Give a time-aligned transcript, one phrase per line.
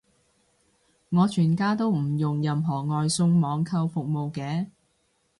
[1.09, 4.65] 我全家都唔用任何外送網購服務嘅